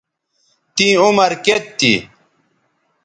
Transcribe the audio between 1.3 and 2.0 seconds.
کیئت تھی